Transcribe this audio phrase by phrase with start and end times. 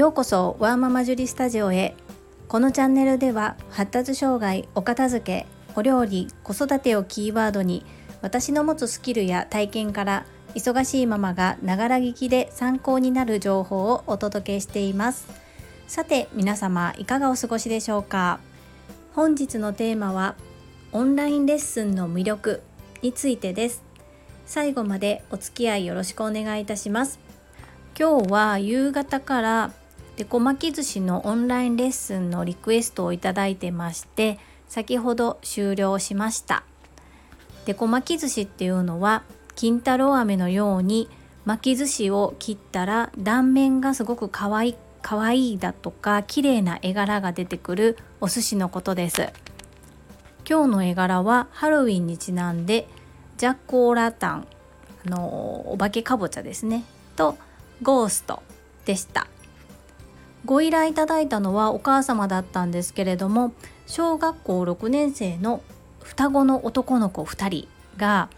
[0.00, 1.94] ようこそワーママジュリスタジオへ。
[2.48, 7.84] このチャンネルでは発達障害お片付けお料理子育てをキーワードに
[8.22, 10.24] 私の持つスキルや体験から
[10.54, 15.28] 忙しいママがながら聞きで参考になる情報をお届けしています。
[15.86, 18.40] さて皆様いかがお過ごしでしょうか？
[19.12, 20.34] 本日のテーマは
[20.92, 22.62] オンラインレッスンの魅力
[23.02, 23.82] についてです。
[24.46, 27.20] 最後までお付き合いよろしくお願いいたします。
[27.98, 29.72] 今日は夕方から
[30.20, 34.38] でこ巻き寿司のオンラインレッスンのリクエストをいただいてまして
[34.68, 36.62] 先ほど終了しました。
[37.64, 39.22] でこ巻き寿司っていうのは
[39.54, 41.08] 金太郎飴のように
[41.46, 49.32] 巻き寿司を切ったら断面がすごく可愛い可愛いだとか綺麗な絵柄が出てくるお寿司のことです。
[50.46, 52.86] 今日の絵柄はハロウィンにちなんで
[53.38, 54.46] ジャック・オーラタン
[55.06, 56.84] あのお化けかぼちゃですね。
[57.16, 57.38] と
[57.80, 58.42] ゴースト
[58.84, 59.29] でした。
[60.44, 63.52] ご依頼いただいたのはお母様だったんですけれども
[63.86, 65.62] 小学校6年生の
[66.02, 68.28] 双子の男の子2人が、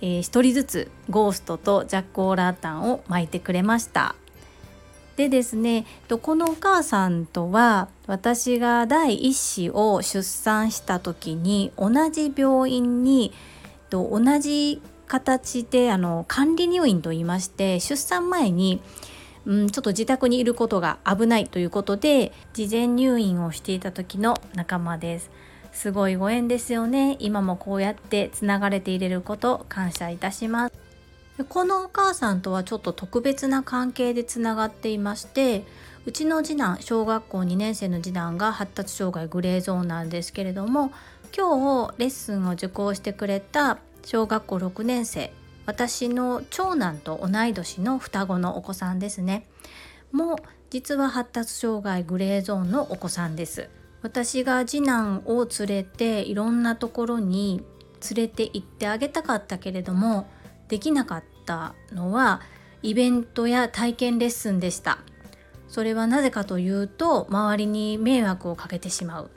[0.00, 4.14] えー、1人ずつゴーストとジャック・オーラータンを巻いてくれました。
[5.16, 5.86] でですね
[6.22, 13.32] このお母さんとは私が第一子を出産した時に同じ病院に
[13.90, 18.80] 同じ形であの管理入院といいまして出産前に
[19.46, 25.30] うん、ちょっと自宅にいることが危ないということで事前入院をしていた時の仲間です。
[25.72, 27.16] すごいご縁ですよね。
[27.18, 30.84] 今もこうやってつながれていれること感謝いたします。
[31.48, 35.64] このお母さんとはちょっと特別な関係でつながっていまして
[36.06, 40.92] うちの次男小学校2年生の次男が発達障害グレーゾーンなんですけれども
[41.36, 45.32] 今日レッスンを受講してくれた小学校6年生
[45.66, 49.46] 私の長男と同い年の双子のお子さんですね。
[50.12, 50.36] も
[50.70, 53.70] 実は発達障害グレーゾーンのお子さんです。
[54.02, 57.64] 私が次男を連れていろんなところに
[58.14, 60.26] 連れて行ってあげたかったけれども
[60.68, 62.42] できなかったのは
[62.82, 64.98] イベントや体験レッスンでした。
[65.68, 69.30] それはなぜかというと周りに迷惑をかけてしまう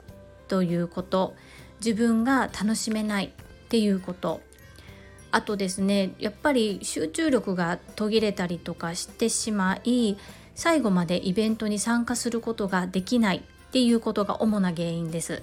[0.48, 1.34] ということ。
[1.80, 4.40] 自分が楽しめないっていうこと。
[5.30, 10.16] あとですねやっぱり集中力が途切れたりとかしてしまい
[10.54, 15.42] 最後までイベントに参加することができないっていうことが主な原因です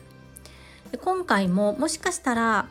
[0.91, 2.67] で今回ももしかしたら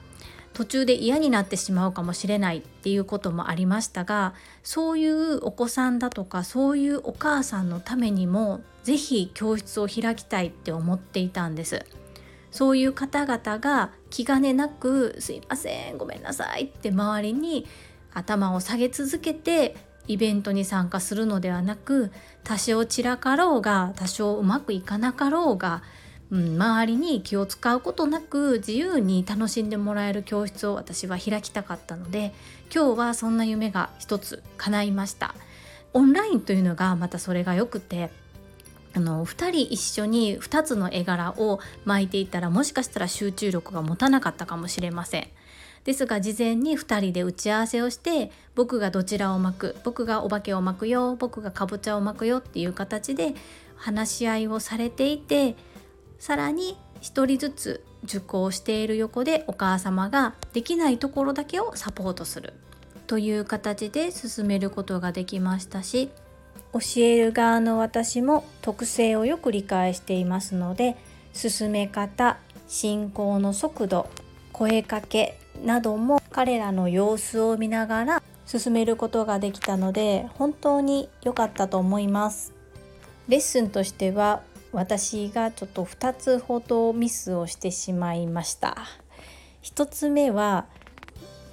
[0.53, 11.85] 途中で嫌になってしまうかもしれないっていうこともありましたがそういうお子さんだとかそういうお母さんのためにも是非教室を開きたいって思っていたんです。
[12.55, 17.67] そういう方々が気兼ねなく「すいませんごめんなさい」って周りに
[18.13, 19.75] 頭を下げ続けて
[20.07, 22.13] イベントに参加するのではなく
[22.45, 25.83] 多少散らかろうが多少うまくいかなかろうが、
[26.31, 32.33] うん、周りに気を使うことなく自由に楽しんでもらえる教室を私は開きたかったので
[32.73, 35.35] 今日はそんな夢が一つ叶いました。
[35.93, 38.11] オンラインというのがまたそれが良くて
[38.95, 45.29] あの2人一緒に2つの絵柄を巻いていたらもしかしたら集中力が持たなかったかもしれません。
[45.85, 53.35] ですが事前に2人で打ち合わせをして僕がどちらを巻く僕がお化けを巻くよ僕がかぼちゃを巻くよっていう形で
[53.77, 55.57] 話し合いをされていて
[56.19, 62.55] さらに1人ずつ受講している横でお母様ができないところだけをサポートする
[63.07, 66.11] という形で進めることができましたし
[66.75, 70.97] 教える側の私も特性をよく理解していますので
[71.33, 74.11] 進め方進行の速度
[74.53, 82.53] 声かけなども彼らの様子を見ながら進めることができたので本当に良かったと思います。
[83.29, 84.43] レッスンとしては
[84.73, 88.77] 私がちょっと2つほどミスをしてしまいました。
[89.63, 90.67] 1つ目は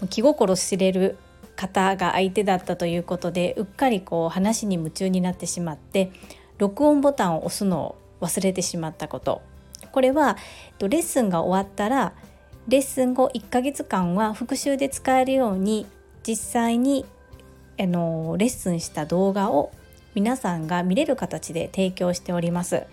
[0.09, 1.17] 気心知れる
[1.61, 6.11] 方が相手だったということでうっかりこう話に夢中になってしまって
[6.57, 9.41] 録音ボタンを押すのを忘れてしまったこと
[9.91, 10.37] これは
[10.79, 12.13] レッスンが終わったら
[12.67, 15.85] レッスン後1ヶ月間は復習で使えるように
[16.27, 17.05] 実際に
[17.79, 19.71] あのレッスンした動画を
[20.15, 22.83] 皆さんが見れる形で提供しております。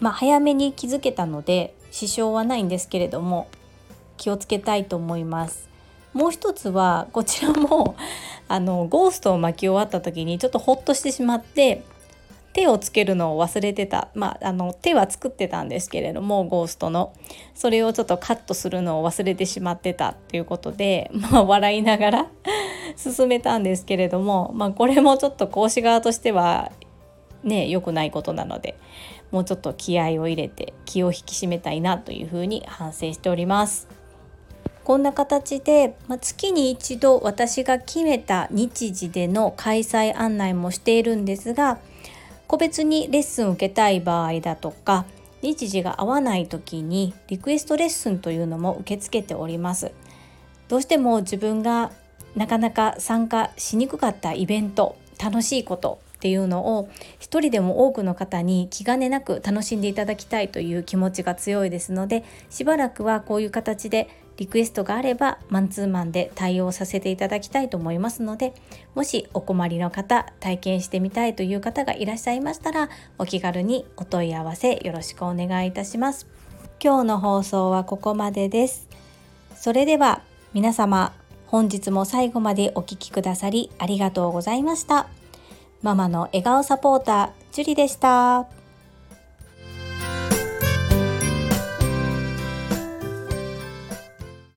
[0.00, 3.48] まあ、早めに気づけたので支障はないんですけれども
[4.16, 5.67] 気をつけたいと思います。
[6.12, 7.96] もう一つはこちらも
[8.48, 11.82] あのゴーストを巻き終わった時にちょっとホッとしてしまって
[12.52, 17.12] 手をつけるのを忘れてた、まあ、あの手は作ってたんですけれどもゴーストの
[17.54, 22.26] それをちょっとカットするのを忘れてしまってたっていうことで、 まあ、笑いながら
[22.96, 26.72] 進めたんですけれども、まあ、これもちょっと講師側としては
[27.44, 28.76] ね良くないことなので
[29.30, 33.97] もうちょっと気合を入れて気を引き締めたいなというふうに反省しております。
[34.88, 41.78] こんな形で、まあ、月に一度私が決めた日時での開催案内もしているんですが
[42.46, 45.04] 個別にレッスンを受けたい場合だとか
[45.42, 49.92] 日時が合わない時にリクエストレッスンというのも受け付けております。
[50.68, 51.92] どうしても自分が
[52.34, 56.88] なかなか参加しにくかったイベント楽しいことっていうのを
[57.18, 64.08] 一人でも多くの方に気兼ねなく楽しんでいただきたいという気持ちが強いですのでしばらくはこういう形で
[64.38, 68.54] リクエストがあればマンツーマンで対応させていただきたいと思いますので
[68.94, 72.88] もしお困りの方体験してみたいという方がいらっしゃいましたら
[73.18, 76.26] お気軽にお問い合わせよろしくお願いいたします。
[76.80, 78.88] 今日の放送はここまでです。
[79.56, 80.22] それでは
[80.54, 81.12] 皆様
[81.48, 85.08] 本日も最後までお聴きくださりありがとうございました。
[85.82, 88.57] ママの笑顔サポータージュリでした。